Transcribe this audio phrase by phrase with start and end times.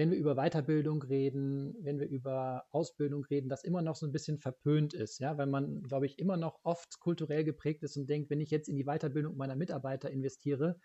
[0.00, 4.12] wenn wir über Weiterbildung reden, wenn wir über Ausbildung reden, das immer noch so ein
[4.12, 8.08] bisschen verpönt ist, ja, weil man, glaube ich, immer noch oft kulturell geprägt ist und
[8.08, 10.80] denkt, wenn ich jetzt in die Weiterbildung meiner Mitarbeiter investiere,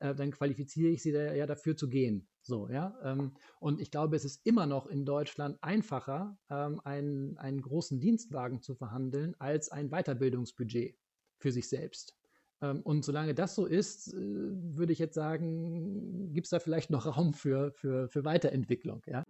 [0.00, 2.28] äh, dann qualifiziere ich sie da, ja dafür zu gehen.
[2.42, 2.94] So, ja.
[3.02, 8.00] Ähm, und ich glaube, es ist immer noch in Deutschland einfacher, ähm, einen, einen großen
[8.00, 10.94] Dienstwagen zu verhandeln, als ein Weiterbildungsbudget
[11.38, 12.17] für sich selbst.
[12.60, 16.90] Ähm, und solange das so ist, äh, würde ich jetzt sagen, gibt es da vielleicht
[16.90, 19.02] noch Raum für, für, für Weiterentwicklung.
[19.06, 19.22] Ja?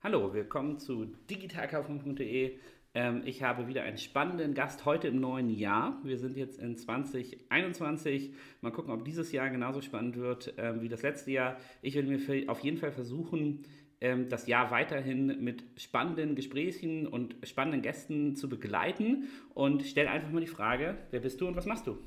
[0.00, 2.58] Hallo, willkommen zu digitalkaufmann.de.
[2.94, 6.00] Ähm, ich habe wieder einen spannenden Gast heute im neuen Jahr.
[6.04, 8.32] Wir sind jetzt in 2021.
[8.60, 11.58] Mal gucken, ob dieses Jahr genauso spannend wird ähm, wie das letzte Jahr.
[11.82, 13.64] Ich werde mir auf jeden Fall versuchen,
[14.00, 19.28] ähm, das Jahr weiterhin mit spannenden Gesprächen und spannenden Gästen zu begleiten.
[19.54, 21.98] Und stell einfach mal die Frage, wer bist du und was machst du?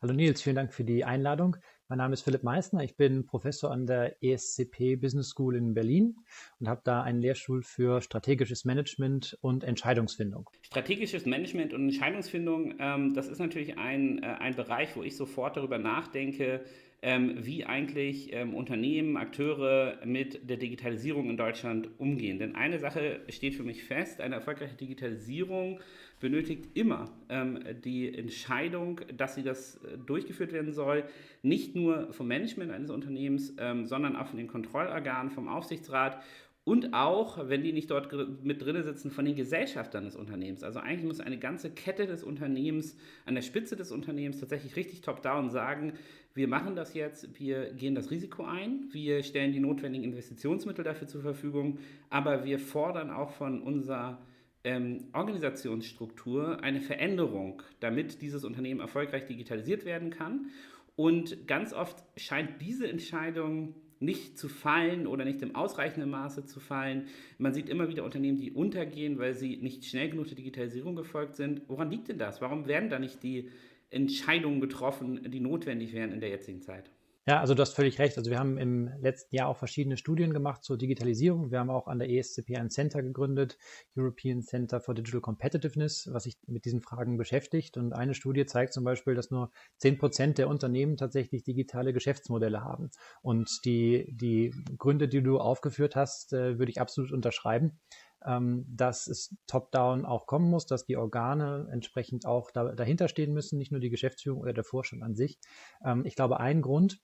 [0.00, 1.56] Hallo Nils, vielen Dank für die Einladung.
[1.90, 2.84] Mein Name ist Philipp Meissner.
[2.84, 6.14] Ich bin Professor an der ESCP Business School in Berlin
[6.60, 10.48] und habe da einen Lehrstuhl für strategisches Management und Entscheidungsfindung.
[10.62, 15.56] Strategisches Management und Entscheidungsfindung, ähm, das ist natürlich ein, äh, ein Bereich, wo ich sofort
[15.56, 16.64] darüber nachdenke,
[17.02, 22.38] ähm, wie eigentlich ähm, Unternehmen, Akteure mit der Digitalisierung in Deutschland umgehen.
[22.38, 25.80] Denn eine Sache steht für mich fest, eine erfolgreiche Digitalisierung
[26.20, 31.04] benötigt immer ähm, die Entscheidung, dass sie das äh, durchgeführt werden soll,
[31.42, 36.22] nicht nur vom Management eines Unternehmens, ähm, sondern auch von den Kontrollorganen, vom Aufsichtsrat
[36.64, 38.12] und auch, wenn die nicht dort
[38.44, 40.62] mit drin sitzen, von den Gesellschaftern des Unternehmens.
[40.62, 45.00] Also eigentlich muss eine ganze Kette des Unternehmens an der Spitze des Unternehmens tatsächlich richtig
[45.00, 45.94] top-down sagen,
[46.34, 51.08] wir machen das jetzt, wir gehen das Risiko ein, wir stellen die notwendigen Investitionsmittel dafür
[51.08, 54.20] zur Verfügung, aber wir fordern auch von unserer
[54.62, 60.50] ähm, Organisationsstruktur eine Veränderung, damit dieses Unternehmen erfolgreich digitalisiert werden kann.
[60.94, 66.58] Und ganz oft scheint diese Entscheidung nicht zu fallen oder nicht im ausreichenden Maße zu
[66.58, 67.06] fallen.
[67.38, 71.36] Man sieht immer wieder Unternehmen, die untergehen, weil sie nicht schnell genug der Digitalisierung gefolgt
[71.36, 71.62] sind.
[71.68, 72.40] Woran liegt denn das?
[72.40, 73.50] Warum werden da nicht die
[73.90, 76.90] Entscheidungen getroffen, die notwendig wären in der jetzigen Zeit?
[77.26, 78.16] Ja, also du hast völlig recht.
[78.16, 81.50] Also wir haben im letzten Jahr auch verschiedene Studien gemacht zur Digitalisierung.
[81.50, 83.58] Wir haben auch an der ESCP ein Center gegründet,
[83.94, 87.76] European Center for Digital Competitiveness, was sich mit diesen Fragen beschäftigt.
[87.76, 92.64] Und eine Studie zeigt zum Beispiel, dass nur zehn Prozent der Unternehmen tatsächlich digitale Geschäftsmodelle
[92.64, 92.90] haben.
[93.20, 97.78] Und die, die Gründe, die du aufgeführt hast, äh, würde ich absolut unterschreiben
[98.26, 103.32] ähm, dass es top-down auch kommen muss, dass die Organe entsprechend auch da, dahinter stehen
[103.32, 105.38] müssen, nicht nur die Geschäftsführung oder der Vorstand an sich.
[105.84, 107.00] Ähm, ich glaube, ein Grund,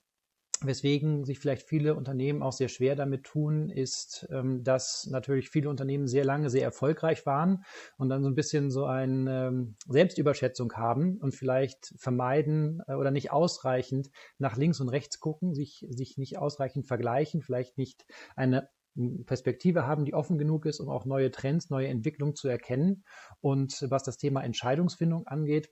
[0.63, 5.69] Weswegen sich vielleicht viele Unternehmen auch sehr schwer damit tun, ist, ähm, dass natürlich viele
[5.69, 7.65] Unternehmen sehr lange sehr erfolgreich waren
[7.99, 13.11] und dann so ein bisschen so eine ähm, Selbstüberschätzung haben und vielleicht vermeiden äh, oder
[13.11, 18.71] nicht ausreichend nach links und rechts gucken, sich, sich nicht ausreichend vergleichen, vielleicht nicht eine
[19.27, 23.05] Perspektive haben, die offen genug ist, um auch neue Trends, neue Entwicklungen zu erkennen.
[23.41, 25.69] Und was das Thema Entscheidungsfindung angeht,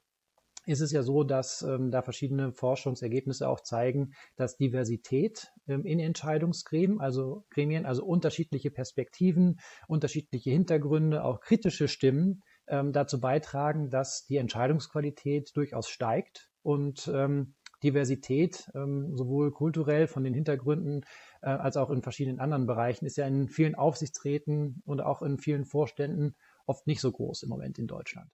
[0.66, 6.00] ist es ja so, dass ähm, da verschiedene Forschungsergebnisse auch zeigen, dass Diversität ähm, in
[6.00, 14.24] Entscheidungsgremien, also Gremien, also unterschiedliche Perspektiven, unterschiedliche Hintergründe, auch kritische Stimmen ähm, dazu beitragen, dass
[14.26, 21.04] die Entscheidungsqualität durchaus steigt und ähm, Diversität, ähm, sowohl kulturell von den Hintergründen
[21.42, 25.38] äh, als auch in verschiedenen anderen Bereichen, ist ja in vielen Aufsichtsräten und auch in
[25.38, 28.30] vielen Vorständen oft nicht so groß im Moment in Deutschland.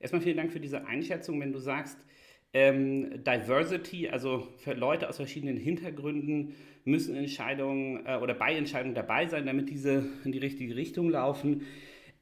[0.00, 1.40] Erstmal vielen Dank für diese Einschätzung.
[1.40, 1.98] Wenn du sagst,
[2.52, 9.26] ähm, Diversity, also für Leute aus verschiedenen Hintergründen müssen Entscheidungen äh, oder bei Entscheidungen dabei
[9.26, 11.62] sein, damit diese in die richtige Richtung laufen.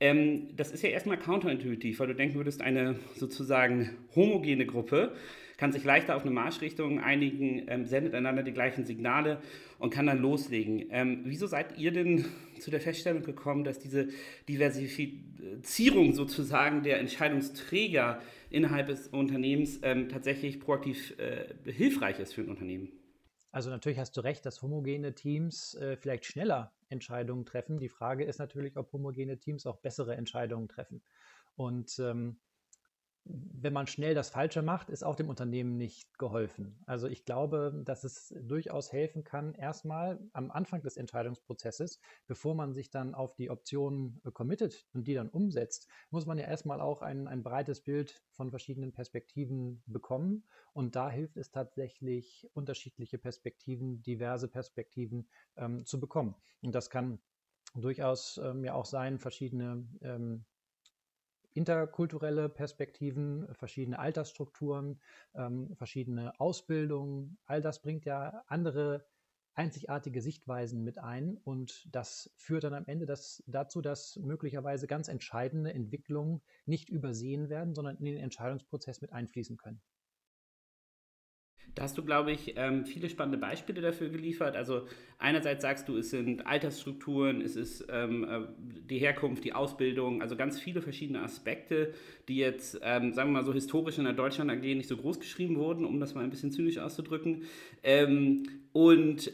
[0.01, 5.15] Ähm, das ist ja erstmal counterintuitiv, weil du denken würdest, eine sozusagen homogene Gruppe
[5.59, 9.43] kann sich leichter auf eine Marschrichtung einigen, ähm, sendet einander die gleichen Signale
[9.79, 10.87] und kann dann loslegen.
[10.91, 12.25] Ähm, wieso seid ihr denn
[12.61, 14.09] zu der Feststellung gekommen, dass diese
[14.49, 22.49] Diversifizierung sozusagen der Entscheidungsträger innerhalb des Unternehmens ähm, tatsächlich proaktiv äh, hilfreich ist für ein
[22.49, 22.93] Unternehmen?
[23.51, 27.79] Also natürlich hast du recht, dass homogene Teams äh, vielleicht schneller Entscheidungen treffen.
[27.81, 31.03] Die Frage ist natürlich, ob homogene Teams auch bessere Entscheidungen treffen.
[31.57, 32.39] Und ähm,
[33.63, 36.83] wenn man schnell das Falsche macht, ist auch dem Unternehmen nicht geholfen.
[36.87, 42.73] Also ich glaube, dass es durchaus helfen kann, erstmal am Anfang des Entscheidungsprozesses, bevor man
[42.73, 46.81] sich dann auf die Optionen äh, committet und die dann umsetzt, muss man ja erstmal
[46.81, 50.45] auch ein, ein breites Bild von verschiedenen Perspektiven bekommen.
[50.73, 56.35] Und da hilft es tatsächlich, unterschiedliche Perspektiven, diverse Perspektiven ähm, zu bekommen.
[56.63, 57.19] Und das kann
[57.75, 60.45] durchaus ähm, ja auch sein, verschiedene ähm,
[61.59, 65.01] interkulturelle Perspektiven, verschiedene Altersstrukturen,
[65.35, 67.37] ähm, verschiedene Ausbildungen.
[67.47, 69.05] All das bringt ja andere
[69.55, 75.09] einzigartige Sichtweisen mit ein und das führt dann am Ende das, dazu, dass möglicherweise ganz
[75.09, 79.83] entscheidende Entwicklungen nicht übersehen werden, sondern in den Entscheidungsprozess mit einfließen können.
[81.79, 84.57] Da hast du, glaube ich, ähm, viele spannende Beispiele dafür geliefert.
[84.57, 84.83] Also
[85.19, 88.41] einerseits sagst du, es sind Altersstrukturen, es ist ähm, äh,
[88.91, 91.95] die Herkunft, die Ausbildung, also ganz viele verschiedene Aspekte,
[92.27, 95.21] die jetzt, ähm, sagen wir mal so, historisch in der Deutschland AG nicht so groß
[95.21, 97.45] geschrieben wurden, um das mal ein bisschen zynisch auszudrücken.
[98.73, 99.31] Und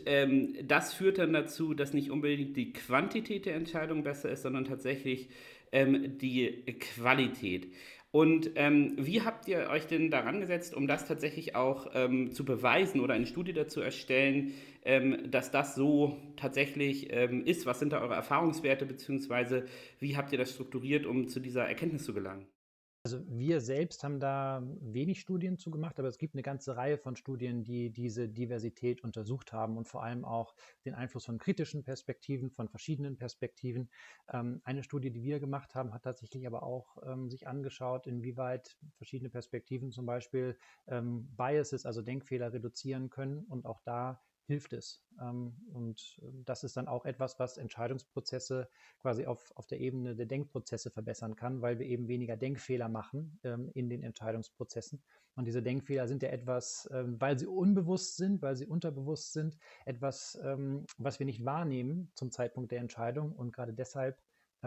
[0.63, 5.29] das führt dann dazu, dass nicht unbedingt die Quantität der Entscheidung besser ist, sondern tatsächlich
[5.73, 7.69] die Qualität.
[8.15, 12.45] Und ähm, wie habt ihr euch denn daran gesetzt, um das tatsächlich auch ähm, zu
[12.45, 17.67] beweisen oder eine Studie dazu erstellen, ähm, dass das so tatsächlich ähm, ist?
[17.67, 19.65] Was sind da eure Erfahrungswerte, beziehungsweise
[19.99, 22.47] wie habt ihr das strukturiert, um zu dieser Erkenntnis zu gelangen?
[23.07, 26.97] Also wir selbst haben da wenig Studien zu gemacht, aber es gibt eine ganze Reihe
[26.97, 30.55] von Studien, die diese Diversität untersucht haben und vor allem auch
[30.87, 33.91] den Einfluss von kritischen Perspektiven, von verschiedenen Perspektiven.
[34.33, 38.79] Ähm, eine Studie, die wir gemacht haben, hat tatsächlich aber auch ähm, sich angeschaut, inwieweit
[38.97, 45.03] verschiedene Perspektiven zum Beispiel ähm, Biases, also Denkfehler reduzieren können und auch da hilft es.
[45.21, 48.69] Ähm, und ähm, das ist dann auch etwas, was Entscheidungsprozesse
[49.01, 53.39] quasi auf, auf der Ebene der Denkprozesse verbessern kann, weil wir eben weniger Denkfehler machen
[53.45, 55.03] ähm, in den Entscheidungsprozessen.
[55.37, 60.39] Und diese Denkfehler sind ja etwas, weil sie unbewusst sind, weil sie unterbewusst sind, etwas,
[60.97, 64.17] was wir nicht wahrnehmen zum Zeitpunkt der Entscheidung und gerade deshalb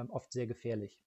[0.10, 1.00] oft sehr gefährlich.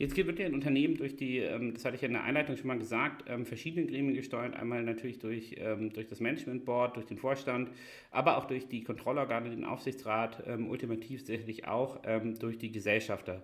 [0.00, 2.56] Jetzt wird ja ein Unternehmen durch die, ähm, das hatte ich ja in der Einleitung
[2.56, 4.54] schon mal gesagt, ähm, verschiedene Gremien gesteuert.
[4.54, 7.68] Einmal natürlich durch, ähm, durch das Management Board, durch den Vorstand,
[8.12, 12.00] aber auch durch die Kontrollorgane, den Aufsichtsrat, ultimativ sicherlich auch
[12.38, 13.42] durch die Gesellschafter.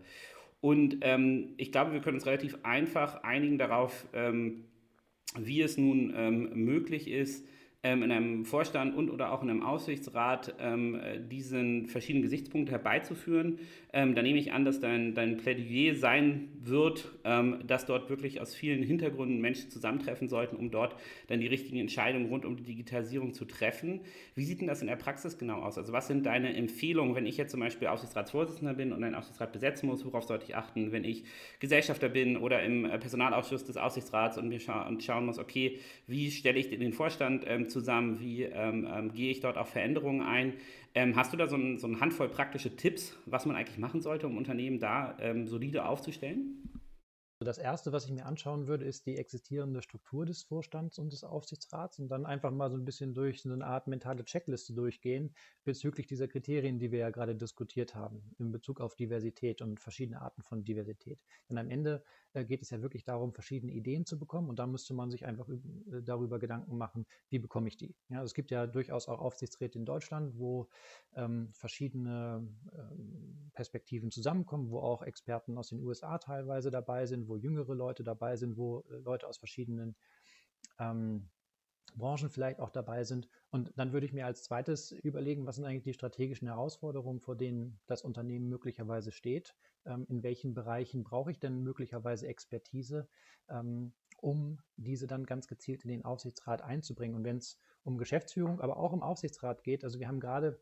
[0.60, 1.04] Und
[1.56, 4.06] ich glaube, wir können uns relativ einfach einigen darauf,
[5.38, 7.46] wie es nun möglich ist,
[7.92, 10.98] in einem Vorstand und oder auch in einem Aussichtsrat ähm,
[11.31, 13.58] diesen verschiedenen Gesichtspunkte herbeizuführen.
[13.92, 18.40] Ähm, da nehme ich an, dass dein, dein Plädoyer sein wird, ähm, dass dort wirklich
[18.40, 20.96] aus vielen Hintergründen Menschen zusammentreffen sollten, um dort
[21.28, 24.00] dann die richtigen Entscheidungen rund um die Digitalisierung zu treffen.
[24.34, 25.78] Wie sieht denn das in der Praxis genau aus?
[25.78, 29.52] Also was sind deine Empfehlungen, wenn ich jetzt zum Beispiel Aufsichtsratsvorsitzender bin und einen Aufsichtsrat
[29.52, 31.25] besetzen muss, worauf sollte ich achten, wenn ich
[31.60, 35.78] Gesellschafter bin oder im äh, Personalausschuss des Aufsichtsrats und mir scha und schauen muss, okay,
[36.06, 40.23] wie stelle ich den Vorstand ähm, zusammen, wie ähm, ähm, gehe ich dort auf Veränderungen
[40.23, 40.55] ein.
[40.94, 44.00] Ähm, hast du da so, ein, so eine Handvoll praktische Tipps, was man eigentlich machen
[44.00, 46.62] sollte, um Unternehmen da solide aufzustellen?
[47.44, 51.25] Das Erste, was ich mir anschauen würde, ist die existierende Struktur des Vorstands und des
[51.25, 55.35] Aufsichtsrats und dann einfach mal so ein bisschen durch so eine Art mentale Checkliste durchgehen
[55.64, 60.20] bezüglich dieser Kriterien, die wir ja gerade diskutiert haben, in Bezug auf Diversität und verschiedene
[60.23, 61.20] Arten von Diversität.
[61.49, 62.02] Denn am Ende
[62.32, 65.25] äh, geht es ja wirklich darum, verschiedene Ideen zu bekommen und da müsste man sich
[65.25, 67.94] einfach äh, darüber Gedanken machen, wie bekomme ich die.
[68.08, 70.69] Ja, es gibt ja durchaus auch Aufsichtsräte in Deutschland, wo
[71.14, 77.33] ähm, verschiedene ähm, Perspektiven zusammenkommen, wo auch Experten aus den USA teilweise dabei sind, wo
[77.36, 79.96] jüngere Leute dabei sind, wo äh, Leute aus verschiedenen
[80.78, 81.28] ähm,
[81.96, 83.28] Branchen vielleicht auch dabei sind.
[83.50, 87.36] Und dann würde ich mir als zweites überlegen, was sind eigentlich die strategischen Herausforderungen, vor
[87.36, 89.54] denen das Unternehmen möglicherweise steht.
[89.84, 93.08] Ähm, in welchen Bereichen brauche ich denn möglicherweise Expertise,
[93.48, 97.16] ähm, um diese dann ganz gezielt in den Aufsichtsrat einzubringen.
[97.16, 100.61] Und wenn es um Geschäftsführung, aber auch im Aufsichtsrat geht, also wir haben gerade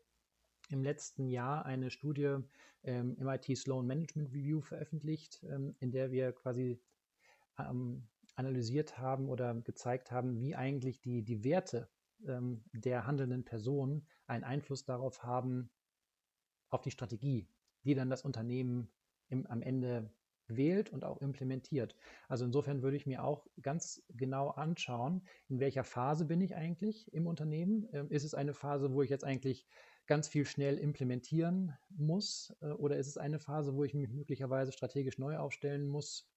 [0.69, 2.37] im letzten Jahr eine Studie
[2.83, 6.81] ähm, MIT Sloan Management Review veröffentlicht, ähm, in der wir quasi
[7.59, 11.89] ähm, analysiert haben oder gezeigt haben, wie eigentlich die, die Werte
[12.25, 15.69] ähm, der handelnden Personen einen Einfluss darauf haben,
[16.69, 17.47] auf die Strategie,
[17.83, 18.91] die dann das Unternehmen
[19.27, 20.11] im, am Ende
[20.47, 21.95] wählt und auch implementiert.
[22.27, 27.13] Also insofern würde ich mir auch ganz genau anschauen, in welcher Phase bin ich eigentlich
[27.13, 27.87] im Unternehmen.
[27.93, 29.65] Ähm, ist es eine Phase, wo ich jetzt eigentlich
[30.05, 32.55] ganz viel schnell implementieren muss?
[32.61, 36.29] Äh, oder ist es eine Phase, wo ich mich möglicherweise strategisch neu aufstellen muss,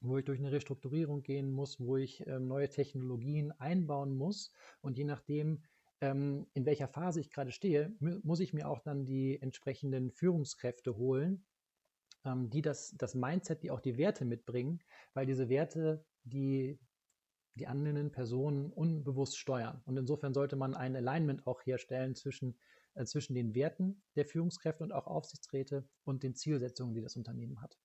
[0.00, 4.52] wo ich durch eine Restrukturierung gehen muss, wo ich ähm, neue Technologien einbauen muss?
[4.80, 5.62] Und je nachdem,
[6.00, 10.96] ähm, in welcher Phase ich gerade stehe, muss ich mir auch dann die entsprechenden Führungskräfte
[10.96, 11.46] holen,
[12.24, 14.82] ähm, die das, das Mindset, die auch die Werte mitbringen,
[15.14, 16.78] weil diese Werte, die
[17.56, 19.82] die anderen Personen unbewusst steuern.
[19.86, 22.58] Und insofern sollte man ein Alignment auch herstellen zwischen
[23.04, 27.78] zwischen den Werten der Führungskräfte und auch Aufsichtsräte und den Zielsetzungen, die das Unternehmen hat.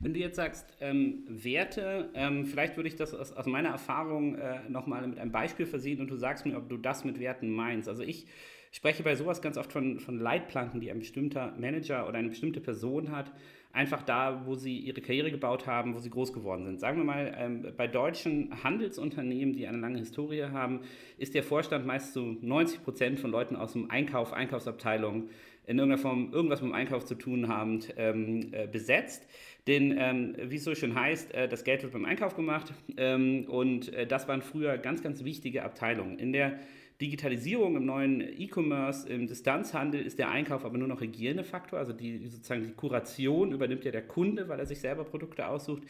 [0.00, 4.34] Wenn du jetzt sagst, ähm, Werte, ähm, vielleicht würde ich das aus, aus meiner Erfahrung
[4.34, 7.50] äh, nochmal mit einem Beispiel versehen und du sagst mir, ob du das mit Werten
[7.50, 7.88] meinst.
[7.88, 8.26] Also ich
[8.72, 12.60] spreche bei sowas ganz oft von, von Leitplanken, die ein bestimmter Manager oder eine bestimmte
[12.60, 13.32] Person hat,
[13.72, 16.80] einfach da, wo sie ihre Karriere gebaut haben, wo sie groß geworden sind.
[16.80, 20.80] Sagen wir mal, ähm, bei deutschen Handelsunternehmen, die eine lange Historie haben,
[21.18, 25.28] ist der Vorstand meist zu 90 Prozent von Leuten aus dem Einkauf, Einkaufsabteilung,
[25.66, 29.26] in irgendeiner Form irgendwas mit dem Einkauf zu tun haben, ähm, äh, besetzt.
[29.66, 33.44] Denn, ähm, wie es so schön heißt, äh, das Geld wird beim Einkauf gemacht ähm,
[33.48, 36.18] und äh, das waren früher ganz, ganz wichtige Abteilungen.
[36.18, 36.60] In der
[37.00, 42.26] Digitalisierung im neuen E-Commerce, im Distanzhandel ist der Einkauf aber nur noch Hygienefaktor, also die
[42.28, 45.82] sozusagen die Kuration übernimmt ja der Kunde, weil er sich selber Produkte aussucht.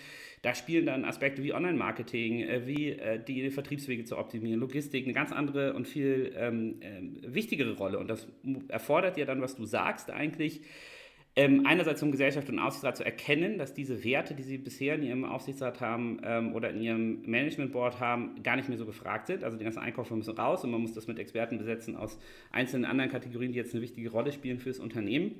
[0.43, 5.13] Da spielen dann Aspekte wie Online-Marketing, äh, wie äh, die Vertriebswege zu optimieren, Logistik, eine
[5.13, 7.99] ganz andere und viel ähm, äh, wichtigere Rolle.
[8.01, 8.27] Und das
[8.67, 10.63] erfordert ja dann, was du sagst, eigentlich
[11.39, 15.03] ähm, einerseits um Gesellschaft und Aufsichtsrat zu erkennen, dass diese Werte, die sie bisher in
[15.03, 19.45] ihrem Aufsichtsrat haben ähm, oder in ihrem Managementboard haben, gar nicht mehr so gefragt sind.
[19.45, 22.19] Also die ganzen Einkäufer müssen raus und man muss das mit Experten besetzen aus
[22.53, 25.35] einzelnen anderen Kategorien, die jetzt eine wichtige Rolle spielen fürs Unternehmen.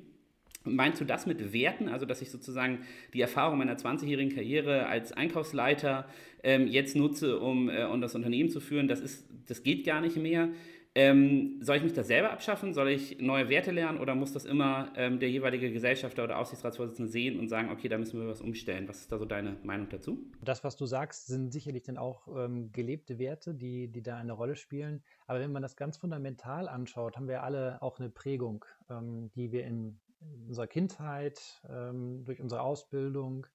[0.63, 2.79] Meinst du das mit Werten, also dass ich sozusagen
[3.13, 6.07] die Erfahrung meiner 20-jährigen Karriere als Einkaufsleiter
[6.43, 8.87] ähm, jetzt nutze, um, äh, um das Unternehmen zu führen?
[8.87, 10.49] Das, ist, das geht gar nicht mehr.
[10.97, 12.73] Ähm, soll ich mich das selber abschaffen?
[12.73, 17.11] Soll ich neue Werte lernen oder muss das immer ähm, der jeweilige Gesellschafter oder Aufsichtsratsvorsitzende
[17.11, 18.87] sehen und sagen, okay, da müssen wir was umstellen?
[18.87, 20.17] Was ist da so deine Meinung dazu?
[20.41, 24.33] Das, was du sagst, sind sicherlich dann auch ähm, gelebte Werte, die, die da eine
[24.33, 25.03] Rolle spielen.
[25.27, 29.51] Aber wenn man das ganz fundamental anschaut, haben wir alle auch eine Prägung, ähm, die
[29.51, 29.99] wir in,
[30.47, 33.45] unserer Kindheit, ähm, durch unsere Ausbildung,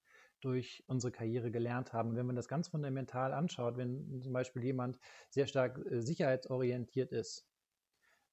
[0.43, 2.15] durch unsere Karriere gelernt haben.
[2.15, 7.47] wenn man das ganz fundamental anschaut, wenn zum Beispiel jemand sehr stark äh, sicherheitsorientiert ist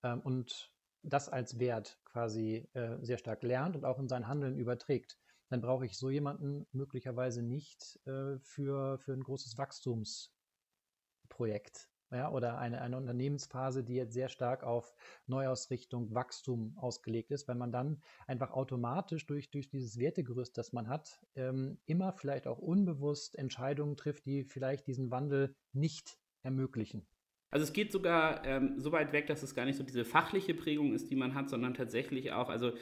[0.03, 4.59] ähm, und das als Wert quasi äh, sehr stark lernt und auch in sein Handeln
[4.59, 12.31] überträgt, dann brauche ich so jemanden möglicherweise nicht äh, für, für ein großes Wachstumsprojekt ja,
[12.31, 14.95] oder eine, eine Unternehmensphase, die jetzt sehr stark auf
[15.27, 20.89] Neuausrichtung, Wachstum ausgelegt ist, weil man dann einfach automatisch durch, durch dieses Wertegerüst, das man
[20.89, 27.07] hat, ähm, immer vielleicht auch unbewusst Entscheidungen trifft, die vielleicht diesen Wandel nicht ermöglichen.
[27.53, 30.55] Also es geht sogar ähm, so weit weg, dass es gar nicht so diese fachliche
[30.55, 32.73] Prägung ist, die man hat, sondern tatsächlich auch, also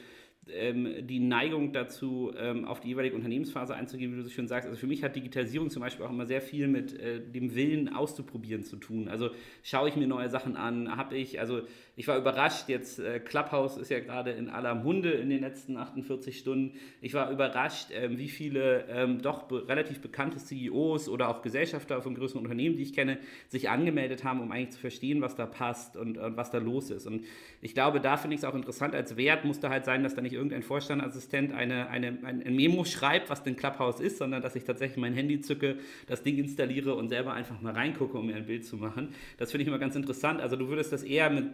[0.47, 4.67] ähm, die Neigung dazu, ähm, auf die jeweilige Unternehmensphase einzugehen, wie du so schön sagst.
[4.67, 7.93] Also für mich hat Digitalisierung zum Beispiel auch immer sehr viel mit äh, dem Willen
[7.93, 9.07] auszuprobieren zu tun.
[9.07, 9.29] Also
[9.63, 11.61] schaue ich mir neue Sachen an, habe ich, also
[11.95, 15.77] ich war überrascht, jetzt äh, Clubhouse ist ja gerade in aller Munde in den letzten
[15.77, 16.77] 48 Stunden.
[17.01, 22.01] Ich war überrascht, äh, wie viele ähm, doch be relativ bekannte CEOs oder auch Gesellschafter
[22.01, 23.19] von größeren Unternehmen, die ich kenne,
[23.49, 26.89] sich angemeldet haben, um eigentlich zu verstehen, was da passt und, und was da los
[26.89, 27.05] ist.
[27.05, 27.25] Und
[27.61, 30.15] ich glaube, da finde ich es auch interessant als Wert, muss da halt sein, dass
[30.15, 34.41] da nicht irgendein Vorstandassistent eine, eine, ein, ein Memo schreibt, was denn Clubhouse ist, sondern
[34.41, 38.27] dass ich tatsächlich mein Handy zücke, das Ding installiere und selber einfach mal reingucke, um
[38.27, 39.09] mir ein Bild zu machen.
[39.37, 40.41] Das finde ich immer ganz interessant.
[40.41, 41.45] Also du würdest das eher mit,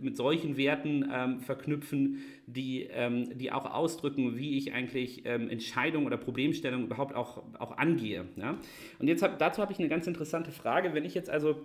[0.00, 6.06] mit solchen Werten ähm, verknüpfen, die, ähm, die auch ausdrücken, wie ich eigentlich ähm, Entscheidungen
[6.06, 8.26] oder Problemstellungen überhaupt auch, auch angehe.
[8.36, 8.58] Ja?
[8.98, 10.94] Und jetzt hab, dazu habe ich eine ganz interessante Frage.
[10.94, 11.56] Wenn ich jetzt also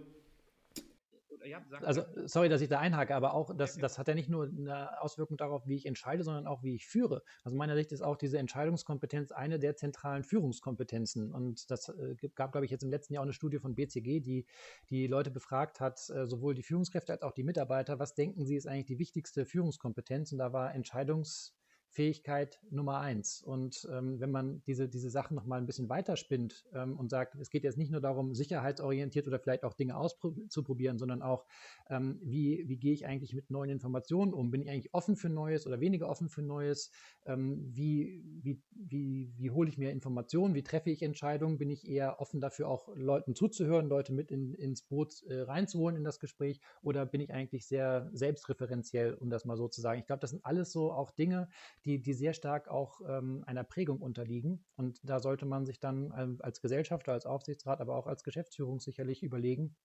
[1.45, 4.45] ja, also sorry, dass ich da einhake, aber auch das, das hat ja nicht nur
[4.45, 7.23] eine Auswirkung darauf, wie ich entscheide, sondern auch, wie ich führe.
[7.43, 11.33] Also meiner Sicht ist auch diese Entscheidungskompetenz eine der zentralen Führungskompetenzen.
[11.33, 14.19] Und das äh, gab, glaube ich, jetzt im letzten Jahr auch eine Studie von BCG,
[14.19, 14.45] die
[14.89, 18.55] die Leute befragt hat, äh, sowohl die Führungskräfte als auch die Mitarbeiter, was denken sie
[18.55, 20.31] ist eigentlich die wichtigste Führungskompetenz?
[20.31, 21.55] Und da war Entscheidungs
[21.95, 23.41] Fähigkeit Nummer eins.
[23.41, 27.49] Und ähm, wenn man diese, diese Sachen nochmal ein bisschen weiterspinnt ähm, und sagt, es
[27.49, 31.45] geht jetzt nicht nur darum, sicherheitsorientiert oder vielleicht auch Dinge auszuprobieren, sondern auch,
[31.89, 34.51] ähm, wie, wie gehe ich eigentlich mit neuen Informationen um?
[34.51, 36.91] Bin ich eigentlich offen für Neues oder weniger offen für Neues?
[37.25, 40.53] Ähm, wie, wie, wie, wie hole ich mir Informationen?
[40.53, 41.57] Wie treffe ich Entscheidungen?
[41.57, 45.95] Bin ich eher offen dafür, auch Leuten zuzuhören, Leute mit in, ins Boot äh, reinzuholen
[45.95, 46.59] in das Gespräch?
[46.81, 50.01] Oder bin ich eigentlich sehr selbstreferenziell, um das mal so zu sagen?
[50.01, 51.47] Ich glaube, das sind alles so auch Dinge,
[51.85, 54.65] die, die sehr stark auch ähm, einer Prägung unterliegen.
[54.75, 58.79] Und da sollte man sich dann ähm, als Gesellschafter, als Aufsichtsrat, aber auch als Geschäftsführung
[58.79, 59.75] sicherlich überlegen,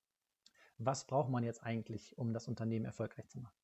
[0.78, 3.54] was braucht man jetzt eigentlich, um das Unternehmen erfolgreich zu machen.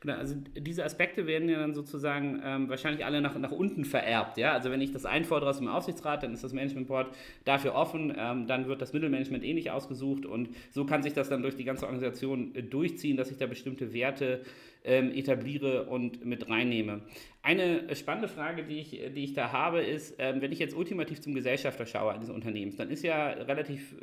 [0.00, 4.36] Genau, also diese Aspekte werden ja dann sozusagen ähm, wahrscheinlich alle nach, nach unten vererbt.
[4.36, 4.52] Ja?
[4.52, 7.14] Also wenn ich das einfordere aus dem Aufsichtsrat, dann ist das Management Board
[7.44, 11.28] dafür offen, ähm, dann wird das Mittelmanagement eh nicht ausgesucht und so kann sich das
[11.28, 14.42] dann durch die ganze Organisation äh, durchziehen, dass ich da bestimmte Werte
[14.84, 17.00] ähm, etabliere und mit reinnehme.
[17.42, 21.20] Eine spannende Frage, die ich, die ich da habe, ist, ähm, wenn ich jetzt ultimativ
[21.20, 23.94] zum Gesellschafter schaue eines Unternehmens, dann ist ja relativ,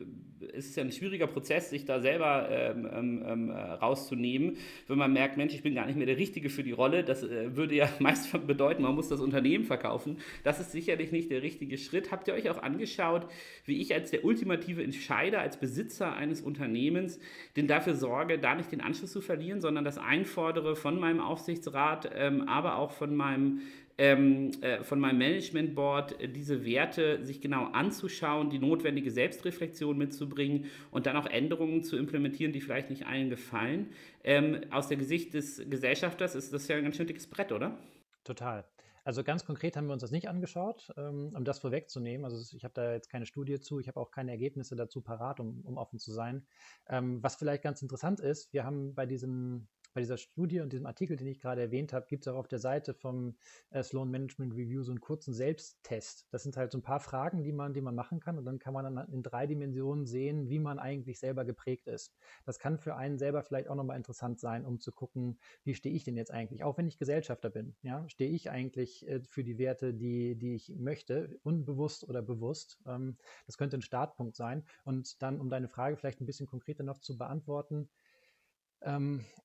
[0.54, 4.58] ist es ja ein schwieriger Prozess, sich da selber ähm, ähm, ähm rauszunehmen,
[4.88, 7.04] wenn man merkt, Mensch, ich bin gar nicht mehr der Richtige für die Rolle.
[7.04, 10.20] Das äh, würde ja meist bedeuten, man muss das Unternehmen verkaufen.
[10.44, 12.12] Das ist sicherlich nicht der richtige Schritt.
[12.12, 13.26] Habt ihr euch auch angeschaut,
[13.66, 17.20] wie ich als der ultimative Entscheider, als Besitzer eines Unternehmens,
[17.56, 22.10] denn dafür sorge, da nicht den Anschluss zu verlieren, sondern das einfordere von meinem Aufsichtsrat,
[22.14, 23.62] ähm, aber auch von meinem
[23.98, 29.96] ähm, äh, von meinem Management Board, äh, diese Werte sich genau anzuschauen, die notwendige Selbstreflexion
[29.96, 33.92] mitzubringen und dann auch Änderungen zu implementieren, die vielleicht nicht allen gefallen.
[34.24, 37.78] Ähm, aus der Gesicht des Gesellschafters ist das ja ein ganz schön dickes Brett, oder?
[38.24, 38.66] Total.
[39.04, 42.24] Also ganz konkret haben wir uns das nicht angeschaut, ähm, um das vorwegzunehmen.
[42.24, 45.40] Also ich habe da jetzt keine Studie zu, ich habe auch keine Ergebnisse dazu parat,
[45.40, 46.46] um, um offen zu sein.
[46.88, 50.86] Ähm, was vielleicht ganz interessant ist, wir haben bei diesem bei dieser Studie und diesem
[50.86, 53.36] Artikel, den ich gerade erwähnt habe, gibt es auch auf der Seite vom
[53.72, 56.28] äh, Sloan Management Review so einen kurzen Selbsttest.
[56.32, 58.60] Das sind halt so ein paar Fragen, die man, die man machen kann und dann
[58.60, 62.14] kann man dann in drei Dimensionen sehen, wie man eigentlich selber geprägt ist.
[62.46, 65.96] Das kann für einen selber vielleicht auch nochmal interessant sein, um zu gucken, wie stehe
[65.96, 69.44] ich denn jetzt eigentlich, auch wenn ich Gesellschafter bin, ja, stehe ich eigentlich äh, für
[69.44, 72.80] die Werte, die, die ich möchte, unbewusst oder bewusst.
[72.86, 74.64] Ähm, das könnte ein Startpunkt sein.
[74.84, 77.90] Und dann, um deine Frage vielleicht ein bisschen konkreter noch zu beantworten,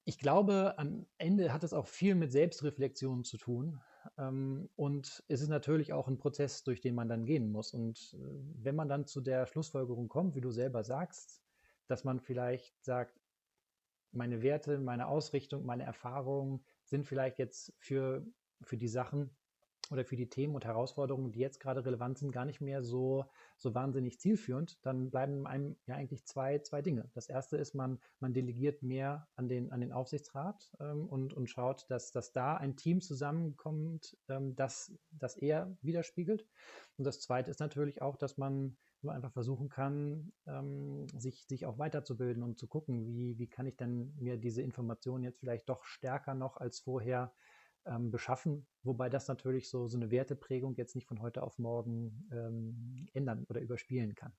[0.04, 3.80] ich glaube, am Ende hat es auch viel mit Selbstreflexion zu tun.
[4.18, 7.72] Ähm, und es ist natürlich auch ein Prozess, durch den man dann gehen muss.
[7.72, 8.18] Und äh,
[8.62, 11.42] wenn man dann zu der Schlussfolgerung kommt, wie du selber sagst,
[11.86, 13.20] dass man vielleicht sagt,
[14.12, 18.24] meine Werte, meine Ausrichtung, meine Erfahrungen sind vielleicht jetzt für,
[18.62, 19.36] für die Sachen,
[19.90, 23.24] oder für die Themen und Herausforderungen, die jetzt gerade relevant sind, gar nicht mehr so,
[23.56, 27.10] so wahnsinnig zielführend, dann bleiben einem ja eigentlich zwei, zwei Dinge.
[27.14, 31.48] Das erste ist, man, man delegiert mehr an den, an den Aufsichtsrat ähm, und, und
[31.48, 36.46] schaut, dass, dass da ein Team zusammenkommt, ähm, das, das eher widerspiegelt.
[36.96, 38.76] Und das zweite ist natürlich auch, dass man
[39.08, 43.76] einfach versuchen kann, ähm, sich, sich auch weiterzubilden und zu gucken, wie, wie kann ich
[43.76, 47.32] denn mir diese Informationen jetzt vielleicht doch stärker noch als vorher
[47.86, 52.28] ähm, beschaffen, wobei das natürlich so, so eine Werteprägung jetzt nicht von heute auf morgen
[52.32, 54.32] ähm, ändern oder überspielen kann.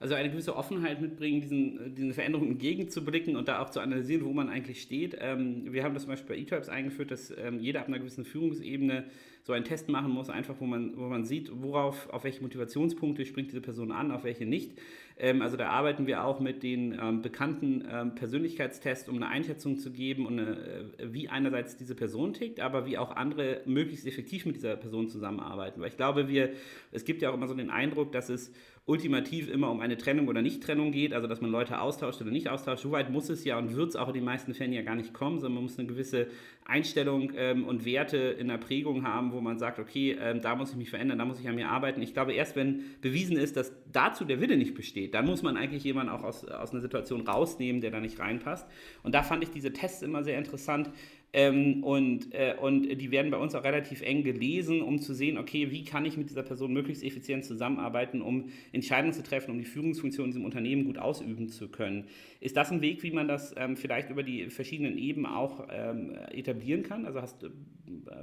[0.00, 4.24] Also eine gewisse Offenheit mitbringen, diesen, äh, diesen Veränderungen entgegenzublicken und da auch zu analysieren,
[4.24, 5.14] wo man eigentlich steht.
[5.20, 8.24] Ähm, wir haben das zum Beispiel bei eTypes eingeführt, dass ähm, jeder ab einer gewissen
[8.24, 9.04] Führungsebene
[9.42, 13.24] so einen Test machen muss, einfach wo man, wo man sieht, worauf, auf welche Motivationspunkte
[13.24, 14.72] springt diese Person an, auf welche nicht.
[15.18, 19.78] Ähm, also da arbeiten wir auch mit den ähm, bekannten ähm, Persönlichkeitstests, um eine Einschätzung
[19.78, 20.50] zu geben, und eine,
[20.98, 25.08] äh, wie einerseits diese Person tickt, aber wie auch andere möglichst effektiv mit dieser Person
[25.08, 25.80] zusammenarbeiten.
[25.80, 26.50] Weil ich glaube, wir,
[26.92, 28.52] es gibt ja auch immer so den Eindruck, dass es
[28.86, 32.48] ultimativ immer um eine Trennung oder Nicht-Trennung geht, also dass man Leute austauscht oder nicht
[32.48, 32.82] austauscht.
[32.82, 34.96] So weit muss es ja und wird es auch in den meisten Fällen ja gar
[34.96, 36.26] nicht kommen, sondern man muss eine gewisse
[36.64, 40.70] Einstellung ähm, und Werte in der Prägung haben, wo man sagt, okay, ähm, da muss
[40.70, 42.02] ich mich verändern, da muss ich an mir arbeiten.
[42.02, 45.56] Ich glaube, erst wenn bewiesen ist, dass dazu der Wille nicht besteht, dann muss man
[45.56, 48.66] eigentlich jemanden auch aus, aus einer Situation rausnehmen, der da nicht reinpasst.
[49.02, 50.90] Und da fand ich diese Tests immer sehr interessant,
[51.32, 55.38] ähm, und, äh, und die werden bei uns auch relativ eng gelesen, um zu sehen,
[55.38, 59.58] okay, wie kann ich mit dieser Person möglichst effizient zusammenarbeiten, um Entscheidungen zu treffen, um
[59.58, 62.08] die Führungsfunktion in diesem Unternehmen gut ausüben zu können.
[62.40, 66.16] Ist das ein Weg, wie man das ähm, vielleicht über die verschiedenen Ebenen auch ähm,
[66.32, 67.06] etablieren kann?
[67.06, 67.50] Also hast, äh,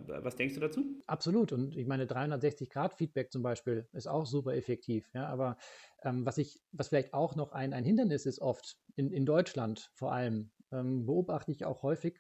[0.06, 0.84] was denkst du dazu?
[1.06, 1.54] Absolut.
[1.54, 5.10] Und ich meine, 360-Grad-Feedback zum Beispiel ist auch super effektiv.
[5.14, 5.28] Ja?
[5.28, 5.58] Aber
[6.04, 9.92] ähm, was, ich, was vielleicht auch noch ein, ein Hindernis ist oft, in, in Deutschland
[9.94, 12.20] vor allem, ähm, beobachte ich auch häufig,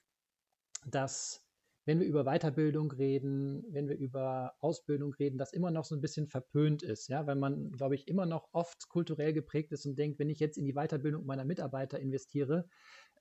[0.86, 1.48] dass
[1.88, 6.02] wenn wir über Weiterbildung reden, wenn wir über Ausbildung reden, das immer noch so ein
[6.02, 9.98] bisschen verpönt ist, ja, weil man, glaube ich, immer noch oft kulturell geprägt ist und
[9.98, 12.68] denkt, wenn ich jetzt in die Weiterbildung meiner Mitarbeiter investiere,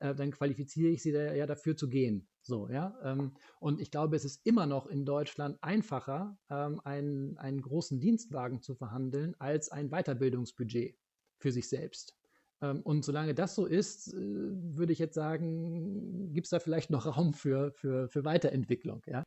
[0.01, 2.29] äh, dann qualifiziere ich sie da, ja dafür zu gehen.
[2.43, 2.99] So, ja.
[3.05, 8.01] Ähm, und ich glaube, es ist immer noch in Deutschland einfacher, ähm, einen, einen großen
[8.01, 10.99] Dienstwagen zu verhandeln, als ein Weiterbildungsbudget
[11.39, 12.17] für sich selbst.
[12.63, 16.91] Ähm, und solange das so ist, äh, würde ich jetzt sagen, gibt es da vielleicht
[16.91, 19.03] noch Raum für, für, für Weiterentwicklung.
[19.07, 19.25] Ja?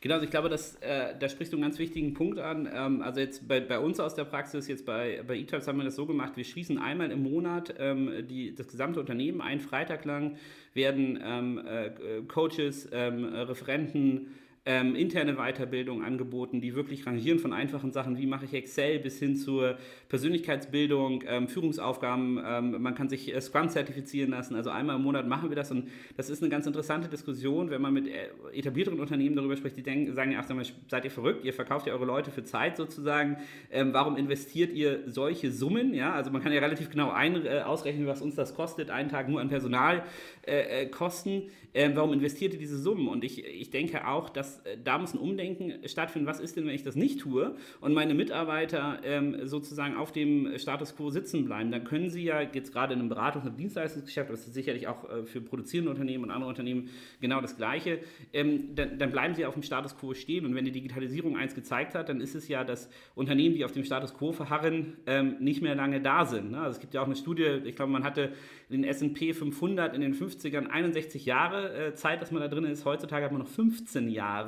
[0.00, 2.68] Genau, also ich glaube, dass, äh, da sprichst du einen ganz wichtigen Punkt an.
[2.70, 5.84] Ähm, also jetzt bei, bei uns aus der Praxis, jetzt bei, bei eTypes haben wir
[5.84, 10.04] das so gemacht, wir schließen einmal im Monat ähm, die, das gesamte Unternehmen, einen Freitag
[10.04, 10.36] lang
[10.74, 11.90] werden ähm, äh,
[12.28, 14.34] Coaches, ähm, Referenten,
[14.66, 19.18] ähm, interne Weiterbildung angeboten, die wirklich rangieren von einfachen Sachen, wie mache ich Excel, bis
[19.18, 19.76] hin zur
[20.08, 22.40] Persönlichkeitsbildung, ähm, Führungsaufgaben.
[22.42, 24.54] Ähm, man kann sich äh, Scrum zertifizieren lassen.
[24.54, 27.82] Also einmal im Monat machen wir das und das ist eine ganz interessante Diskussion, wenn
[27.82, 30.48] man mit äh, etablierteren Unternehmen darüber spricht, die denken, sagen, ach,
[30.88, 33.36] seid ihr verrückt, ihr verkauft ja eure Leute für Zeit sozusagen.
[33.70, 35.92] Ähm, warum investiert ihr solche Summen?
[35.92, 39.10] Ja, also man kann ja relativ genau ein, äh, ausrechnen, was uns das kostet, einen
[39.10, 41.50] Tag nur an Personalkosten.
[41.74, 43.08] Äh, warum investiert ihr diese Summen?
[43.08, 46.26] Und ich, ich denke auch, dass äh, da muss ein Umdenken stattfinden.
[46.26, 50.58] Was ist denn, wenn ich das nicht tue und meine Mitarbeiter ähm, sozusagen auf dem
[50.58, 51.70] Status quo sitzen bleiben?
[51.70, 55.08] Dann können sie ja jetzt gerade in einem Beratungs- und Dienstleistungsgeschäft, das ist sicherlich auch
[55.10, 56.90] äh, für produzierende Unternehmen und andere Unternehmen
[57.20, 58.00] genau das Gleiche,
[58.32, 60.46] ähm, dann, dann, bleiben sie auf dem Status quo stehen.
[60.46, 63.72] Und wenn die Digitalisierung eins gezeigt hat, dann ist es ja, dass Unternehmen, die auf
[63.72, 66.50] dem Status quo verharren, ähm, nicht mehr lange da sind.
[66.50, 66.58] Ne?
[66.58, 68.32] Also es gibt ja auch eine Studie, ich glaube, man hatte
[68.70, 72.84] den S&P 500 in den 50ern 61 Jahre äh, Zeit, dass man da drin ist.
[72.84, 74.43] Heutzutage hat man noch 15 Jahre,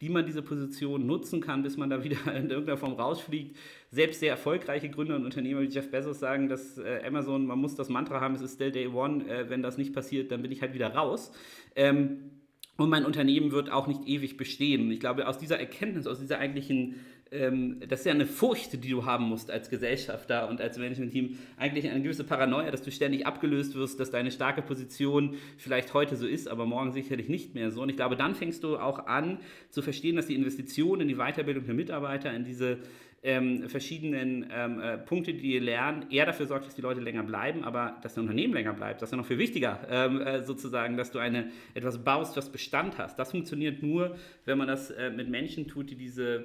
[0.00, 3.56] die man diese Position nutzen kann, bis man da wieder in irgendeiner Form rausfliegt.
[3.90, 7.74] Selbst sehr erfolgreiche Gründer und Unternehmer wie Jeff Bezos sagen, dass äh, Amazon, man muss
[7.74, 9.28] das Mantra haben, es ist still day one.
[9.28, 11.32] Äh, wenn das nicht passiert, dann bin ich halt wieder raus.
[11.74, 12.30] Ähm,
[12.78, 14.90] und mein Unternehmen wird auch nicht ewig bestehen.
[14.92, 18.90] Ich glaube, aus dieser Erkenntnis, aus dieser eigentlichen ähm, das ist ja eine Furcht, die
[18.90, 23.26] du haben musst als Gesellschafter und als Management-Team, eigentlich eine gewisse Paranoia, dass du ständig
[23.26, 27.70] abgelöst wirst, dass deine starke Position vielleicht heute so ist, aber morgen sicherlich nicht mehr
[27.70, 27.82] so.
[27.82, 29.38] Und ich glaube, dann fängst du auch an
[29.70, 32.78] zu verstehen, dass die Investition in die Weiterbildung der Mitarbeiter, in diese
[33.22, 37.24] ähm, verschiedenen ähm, äh, Punkte, die ihr lernt, eher dafür sorgt, dass die Leute länger
[37.24, 39.02] bleiben, aber dass dein Unternehmen länger bleibt.
[39.02, 42.50] Das ist ja noch viel wichtiger, ähm, äh, sozusagen, dass du eine, etwas baust, was
[42.50, 43.18] Bestand hast.
[43.18, 46.44] Das funktioniert nur, wenn man das äh, mit Menschen tut, die diese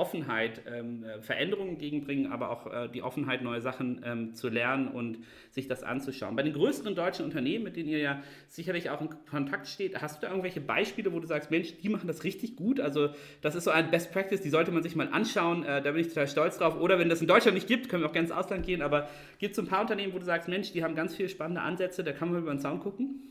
[0.00, 4.88] Offenheit, ähm, äh, Veränderungen entgegenbringen, aber auch äh, die Offenheit, neue Sachen ähm, zu lernen
[4.88, 5.18] und
[5.50, 6.34] sich das anzuschauen.
[6.36, 10.16] Bei den größeren deutschen Unternehmen, mit denen ihr ja sicherlich auch in Kontakt steht, hast
[10.16, 12.80] du da irgendwelche Beispiele, wo du sagst, Mensch, die machen das richtig gut?
[12.80, 13.10] Also
[13.42, 16.00] das ist so ein Best Practice, die sollte man sich mal anschauen, äh, da bin
[16.00, 16.80] ich total stolz drauf.
[16.80, 19.10] Oder wenn das in Deutschland nicht gibt, können wir auch gerne ins Ausland gehen, aber
[19.38, 21.60] gibt es so ein paar Unternehmen, wo du sagst, Mensch, die haben ganz viele spannende
[21.60, 23.26] Ansätze, da kann man über den Zaun gucken?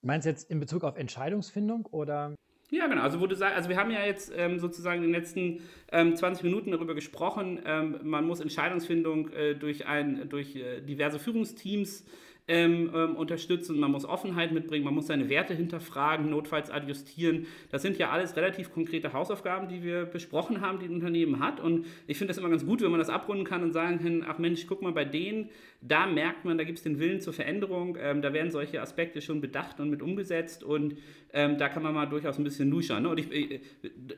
[0.00, 2.34] Meinst du jetzt in Bezug auf Entscheidungsfindung oder?
[2.70, 3.02] Ja, genau.
[3.02, 6.14] Also, wo du sagst, also wir haben ja jetzt ähm, sozusagen in den letzten ähm,
[6.14, 12.04] 20 Minuten darüber gesprochen, ähm, man muss Entscheidungsfindung äh, durch, ein, durch äh, diverse Führungsteams
[12.48, 17.46] ähm, ähm, unterstützen, man muss Offenheit mitbringen, man muss seine Werte hinterfragen, notfalls adjustieren.
[17.70, 21.60] Das sind ja alles relativ konkrete Hausaufgaben, die wir besprochen haben, die ein Unternehmen hat.
[21.60, 24.24] Und ich finde das immer ganz gut, wenn man das abrunden kann und sagen kann,
[24.26, 25.50] ach Mensch, guck mal, bei denen,
[25.82, 29.20] da merkt man, da gibt es den Willen zur Veränderung, ähm, da werden solche Aspekte
[29.20, 30.96] schon bedacht und mit umgesetzt und
[31.32, 33.02] ähm, da kann man mal durchaus ein bisschen luschern.
[33.02, 33.10] Ne?
[33.10, 33.60] Und ich, äh,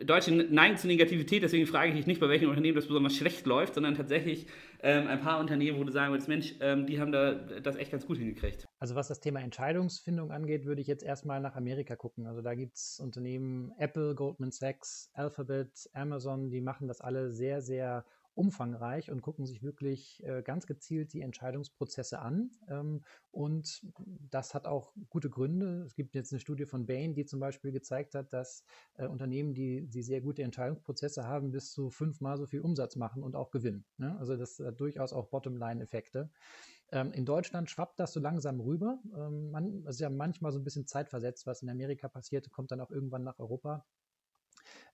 [0.04, 3.44] Deutsche neigen zu Negativität, deswegen frage ich dich nicht, bei welchem Unternehmen das besonders schlecht
[3.46, 4.46] läuft, sondern tatsächlich
[4.82, 7.90] ähm, ein paar Unternehmen, wo du sagen würdest, Mensch, ähm, die haben da das echt
[7.90, 8.66] ganz gut hingekriegt.
[8.78, 12.26] Also was das Thema Entscheidungsfindung angeht, würde ich jetzt erstmal nach Amerika gucken.
[12.26, 17.60] Also da gibt es Unternehmen Apple, Goldman Sachs, Alphabet, Amazon, die machen das alle sehr,
[17.60, 22.50] sehr umfangreich und gucken sich wirklich äh, ganz gezielt die Entscheidungsprozesse an.
[22.68, 23.86] Ähm, und
[24.30, 25.82] das hat auch gute Gründe.
[25.84, 28.64] Es gibt jetzt eine Studie von Bain, die zum Beispiel gezeigt hat, dass
[28.94, 33.22] äh, Unternehmen, die, die sehr gute Entscheidungsprozesse haben, bis zu fünfmal so viel Umsatz machen
[33.22, 33.84] und auch gewinnen.
[33.98, 34.16] Ne?
[34.18, 36.30] Also das hat durchaus auch Bottomline-Effekte.
[36.92, 39.00] Ähm, in Deutschland schwappt das so langsam rüber.
[39.16, 42.80] Ähm, man, ist ja manchmal so ein bisschen zeitversetzt, was in Amerika passiert, kommt dann
[42.80, 43.86] auch irgendwann nach Europa.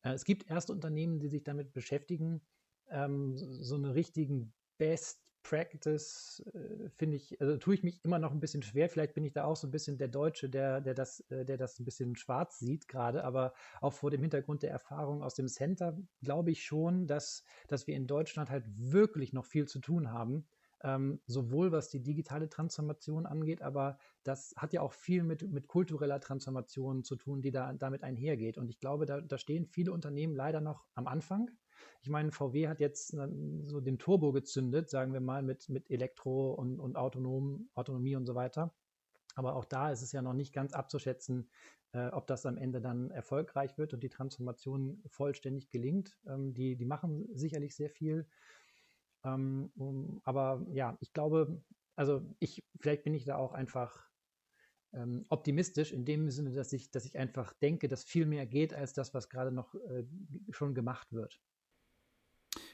[0.02, 2.42] Äh, es gibt erste Unternehmen, die sich damit beschäftigen,
[2.90, 8.32] ähm, so eine richtigen Best Practice äh, finde ich, also tue ich mich immer noch
[8.32, 8.88] ein bisschen schwer.
[8.88, 11.56] Vielleicht bin ich da auch so ein bisschen der Deutsche, der, der, das, äh, der
[11.56, 15.46] das ein bisschen schwarz sieht gerade, aber auch vor dem Hintergrund der Erfahrung aus dem
[15.46, 20.10] Center glaube ich schon, dass, dass wir in Deutschland halt wirklich noch viel zu tun
[20.10, 20.48] haben.
[20.82, 25.68] Ähm, sowohl was die digitale Transformation angeht, aber das hat ja auch viel mit, mit
[25.68, 28.58] kultureller Transformation zu tun, die da damit einhergeht.
[28.58, 31.50] Und ich glaube, da, da stehen viele Unternehmen leider noch am Anfang
[32.02, 36.52] ich meine, VW hat jetzt so den Turbo gezündet, sagen wir mal, mit, mit Elektro
[36.52, 38.74] und, und Autonom, Autonomie und so weiter.
[39.34, 41.50] Aber auch da ist es ja noch nicht ganz abzuschätzen,
[41.92, 46.18] äh, ob das am Ende dann erfolgreich wird und die Transformation vollständig gelingt.
[46.26, 48.26] Ähm, die, die machen sicherlich sehr viel.
[49.24, 51.62] Ähm, um, aber ja, ich glaube,
[51.96, 54.06] also ich, vielleicht bin ich da auch einfach
[54.92, 58.72] ähm, optimistisch in dem Sinne, dass ich, dass ich einfach denke, dass viel mehr geht
[58.72, 60.04] als das, was gerade noch äh,
[60.50, 61.40] schon gemacht wird.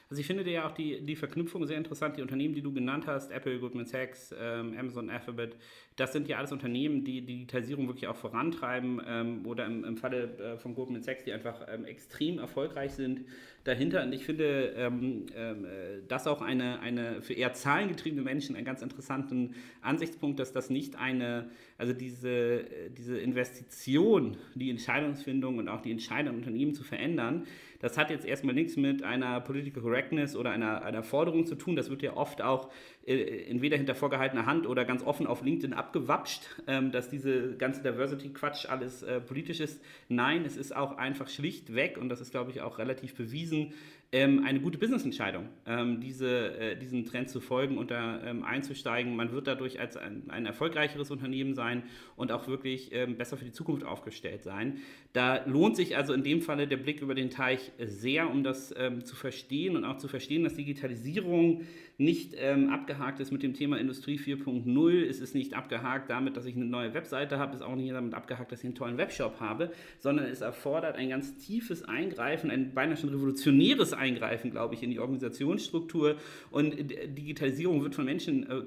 [0.09, 2.17] Also ich finde ja auch die, die Verknüpfung sehr interessant.
[2.17, 5.55] Die Unternehmen, die du genannt hast, Apple, Goldman Sachs, ähm, Amazon, Alphabet,
[5.95, 10.37] das sind ja alles Unternehmen, die Digitalisierung wirklich auch vorantreiben ähm, oder im, im Falle
[10.37, 13.25] äh, von Goldman Sachs, die einfach ähm, extrem erfolgreich sind
[13.63, 14.03] dahinter.
[14.03, 15.69] Und ich finde ähm, ähm, äh,
[16.07, 20.97] das auch eine, eine für eher zahlengetriebene Menschen einen ganz interessanten Ansichtspunkt, dass das nicht
[20.97, 22.65] eine, also diese,
[22.97, 27.45] diese Investition, die Entscheidungsfindung und auch die Entscheidung Unternehmen zu verändern,
[27.83, 31.75] das hat jetzt erstmal nichts mit einer Political Correctness oder einer, einer Forderung zu tun.
[31.75, 32.71] Das wird ja oft auch äh,
[33.05, 38.67] entweder hinter vorgehaltener Hand oder ganz offen auf LinkedIn abgewapscht, ähm, dass diese ganze Diversity-Quatsch
[38.67, 39.81] alles äh, politisch ist.
[40.07, 43.73] Nein, es ist auch einfach schlichtweg, und das ist, glaube ich, auch relativ bewiesen,
[44.13, 49.15] ähm, eine gute Business-Entscheidung, ähm, diese, äh, diesen Trend zu folgen und da ähm, einzusteigen.
[49.15, 51.81] Man wird dadurch als ein, ein, erfolgreicheres Unternehmen sein
[52.15, 54.77] und auch wirklich ähm, besser für die Zukunft aufgestellt sein.
[55.13, 58.73] Da lohnt sich also in dem Falle der Blick über den Teich sehr, um das
[58.77, 61.63] ähm, zu verstehen und auch zu verstehen, dass Digitalisierung
[61.97, 65.05] nicht ähm, abgehakt ist mit dem Thema Industrie 4.0.
[65.07, 67.91] Es ist nicht abgehakt damit, dass ich eine neue Webseite habe, es ist auch nicht
[67.91, 72.49] damit abgehakt, dass ich einen tollen Webshop habe, sondern es erfordert ein ganz tiefes Eingreifen,
[72.49, 76.17] ein beinahe schon revolutionäres Eingreifen, glaube ich, in die Organisationsstruktur.
[76.51, 78.61] Und Digitalisierung wird von Menschen äh,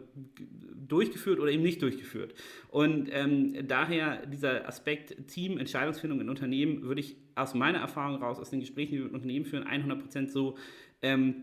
[0.88, 2.34] durchgeführt oder eben nicht durchgeführt.
[2.68, 8.38] Und ähm, daher dieser Aspekt Team, Entscheidungsfindung in Unternehmen würde ich aus meiner Erfahrung raus,
[8.38, 10.56] aus den Gesprächen, die wir mit Unternehmen führen, 100% so
[11.02, 11.42] ähm,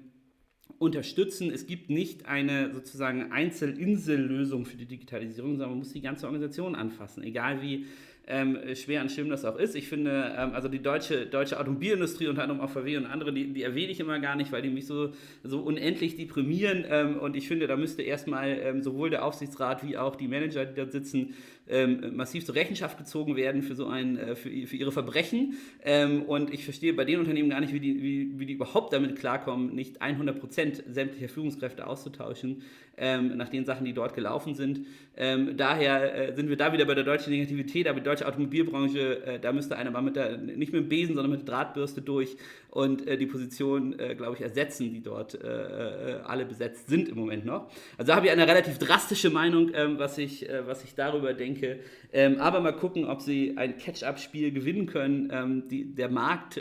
[0.80, 1.52] unterstützen.
[1.52, 6.76] Es gibt nicht eine sozusagen Einzelinsellösung für die Digitalisierung, sondern man muss die ganze Organisation
[6.76, 7.86] anfassen, egal wie
[8.26, 9.76] ähm, schwer und schlimm das auch ist.
[9.76, 13.52] Ich finde, ähm, also die deutsche, deutsche Automobilindustrie, unter anderem auch VW und andere, die,
[13.52, 15.12] die erwähne ich immer gar nicht, weil die mich so,
[15.44, 16.86] so unendlich deprimieren.
[16.90, 20.66] Ähm, und ich finde, da müsste erstmal ähm, sowohl der Aufsichtsrat wie auch die Manager,
[20.66, 21.34] die dort sitzen,
[21.68, 25.58] ähm, massiv zur Rechenschaft gezogen werden für so ein, äh, für, für ihre Verbrechen.
[25.84, 28.94] Ähm, und ich verstehe bei den Unternehmen gar nicht, wie die, wie, wie die überhaupt
[28.94, 32.62] damit klarkommen, nicht 100 Prozent sämtlicher Führungskräfte auszutauschen,
[32.96, 34.86] nach den Sachen, die dort gelaufen sind.
[35.16, 39.40] Daher äh, sind wir da wieder bei der deutschen Negativität, aber die deutsche Automobilbranche, äh,
[39.40, 42.38] da müsste einer mal mit der, nicht mit dem Besen, sondern mit der Drahtbürste durch
[42.74, 47.08] und äh, die Position, äh, glaube ich, ersetzen, die dort äh, äh, alle besetzt sind
[47.08, 47.70] im Moment noch.
[48.00, 51.80] Also da habe ich eine relativ drastische Meinung, ähm, was, ich, was ich darüber denke.
[52.12, 55.30] Ähm, aber mal gucken, ob sie ein Catch-up-Spiel gewinnen können.
[55.32, 56.60] Ähm, die, der Markt,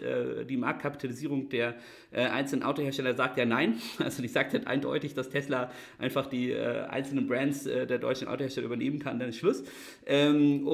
[0.48, 1.74] die Marktkapitalisierung der
[2.12, 3.80] einzelnen Autohersteller sagt ja nein.
[3.98, 8.98] Also die sagt halt eindeutig, dass Tesla einfach die einzelnen Brands der deutschen Autohersteller übernehmen
[8.98, 9.62] kann, dann ist Schluss.
[10.06, 10.66] Ähm,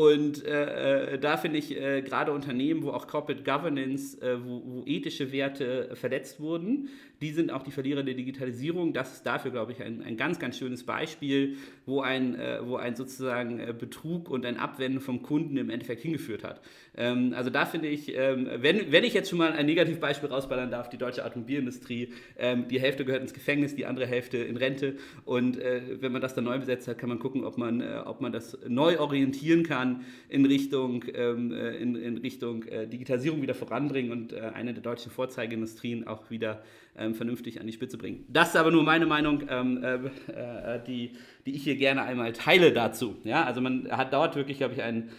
[1.14, 6.40] und da finde ich gerade Unternehmen, wo auch Corporate Governance, wo, wo ethische Werte verletzt
[6.40, 6.88] wurden.
[7.20, 8.92] Die sind auch die Verlierer der Digitalisierung.
[8.92, 12.76] Das ist dafür, glaube ich, ein, ein ganz, ganz schönes Beispiel, wo ein, äh, wo
[12.76, 16.61] ein sozusagen äh, Betrug und ein Abwenden vom Kunden im Endeffekt hingeführt hat.
[16.96, 20.70] Ähm, also da finde ich, ähm, wenn, wenn ich jetzt schon mal ein Negativbeispiel rausballern
[20.70, 24.96] darf, die deutsche Automobilindustrie, ähm, die Hälfte gehört ins Gefängnis, die andere Hälfte in Rente.
[25.24, 28.02] Und äh, wenn man das dann neu besetzt hat, kann man gucken, ob man, äh,
[28.04, 33.42] ob man das neu orientieren kann in Richtung, ähm, äh, in, in Richtung äh, Digitalisierung
[33.42, 36.62] wieder voranbringen und eine der deutschen Vorzeigeindustrien auch wieder
[36.96, 38.24] ähm, vernünftig an die Spitze bringen.
[38.29, 39.94] Das ist aber nur meine Meinung, ähm, äh,
[40.33, 41.12] äh, die,
[41.46, 43.16] die ich hier gerne einmal teile dazu.
[43.24, 43.44] Ja?
[43.44, 45.11] Also man hat dort wirklich, glaube ich, ein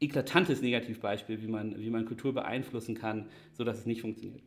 [0.00, 4.42] eklatantes Negativbeispiel, wie man, wie man Kultur beeinflussen kann, sodass es nicht funktioniert.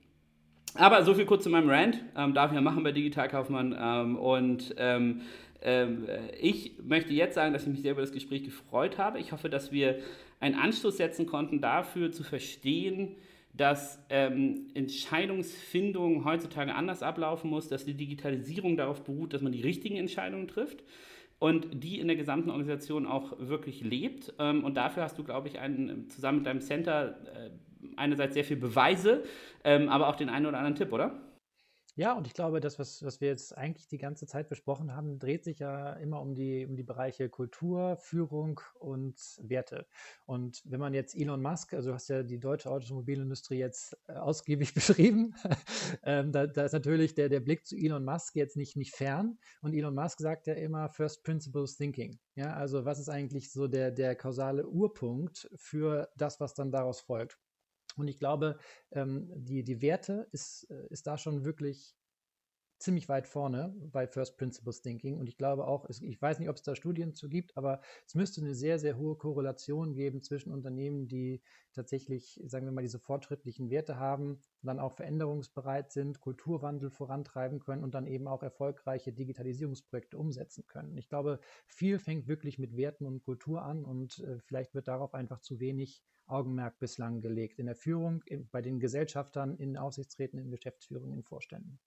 [0.76, 2.04] Aber so viel kurz zu meinem Rant.
[2.16, 3.76] Ähm, darf ich ja machen bei Digitalkaufmann.
[3.80, 5.22] Ähm, und ähm,
[5.62, 6.08] ähm,
[6.40, 9.20] ich möchte jetzt sagen, dass ich mich sehr über das Gespräch gefreut habe.
[9.20, 10.00] Ich hoffe, dass wir
[10.40, 13.16] einen Anstoß setzen konnten, dafür zu verstehen,
[13.54, 19.62] dass ähm, Entscheidungsfindung heutzutage anders ablaufen muss, dass die Digitalisierung darauf beruht, dass man die
[19.62, 20.84] richtigen Entscheidungen trifft
[21.40, 24.34] und die in der gesamten Organisation auch wirklich lebt.
[24.40, 27.50] Ähm, und dafür hast du, glaube ich, einen, zusammen mit deinem Center äh,
[27.96, 29.24] einerseits sehr viel Beweise,
[29.64, 31.20] ähm, aber auch den einen oder anderen Tipp, oder?
[32.00, 35.20] Ja, und ich glaube, das, was, was wir jetzt eigentlich die ganze Zeit besprochen haben,
[35.20, 39.86] dreht sich ja immer um die, um die Bereiche Kultur, Führung und Werte.
[40.26, 44.14] Und wenn man jetzt Elon Musk, also du hast ja die deutsche Automobilindustrie jetzt äh,
[44.14, 45.36] ausgiebig beschrieben,
[46.04, 49.38] ähm, da, da, ist natürlich der, der Blick zu Elon Musk jetzt nicht, nicht fern.
[49.62, 52.18] Und Elon Musk sagt ja immer First Principles Thinking.
[52.36, 57.02] Ja, also was ist eigentlich so der, der kausale Urpunkt für das, was dann daraus
[57.02, 57.38] folgt?
[57.96, 58.58] Und ich glaube,
[58.92, 61.96] ähm, die, die Werte ist, äh, ist da schon wirklich
[62.80, 65.20] ziemlich weit vorne bei First Principles Thinking.
[65.20, 68.16] Und ich glaube auch, ich weiß nicht, ob es da Studien zu gibt, aber es
[68.16, 71.42] müsste eine sehr, sehr hohe Korrelation geben zwischen Unternehmen, die
[71.74, 77.84] tatsächlich, sagen wir mal, diese fortschrittlichen Werte haben, dann auch veränderungsbereit sind, Kulturwandel vorantreiben können
[77.84, 80.98] und dann eben auch erfolgreiche Digitalisierungsprojekte umsetzen können.
[80.98, 85.14] Ich glaube, viel fängt wirklich mit Werten und Kultur an und äh, vielleicht wird darauf
[85.14, 87.60] einfach zu wenig Augenmerk bislang gelegt.
[87.60, 91.80] In der Führung, bei den Gesellschaftern, in Aufsichtsräten, in Geschäftsführungen, in Vorständen.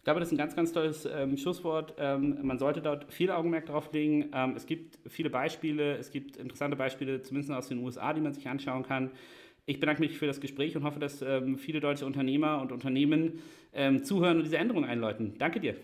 [0.00, 1.94] Ich glaube, das ist ein ganz, ganz tolles ähm, Schlusswort.
[1.98, 4.30] Ähm, man sollte dort viel Augenmerk drauf legen.
[4.32, 8.32] Ähm, es gibt viele Beispiele, es gibt interessante Beispiele, zumindest aus den USA, die man
[8.32, 9.10] sich anschauen kann.
[9.66, 13.40] Ich bedanke mich für das Gespräch und hoffe, dass ähm, viele deutsche Unternehmer und Unternehmen
[13.74, 15.34] ähm, zuhören und diese Änderungen einläuten.
[15.38, 15.76] Danke dir.